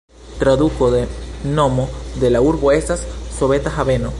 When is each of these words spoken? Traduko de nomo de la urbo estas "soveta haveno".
Traduko 0.39 0.89
de 0.89 1.07
nomo 1.43 1.87
de 2.19 2.31
la 2.31 2.41
urbo 2.41 2.71
estas 2.71 3.05
"soveta 3.37 3.69
haveno". 3.77 4.09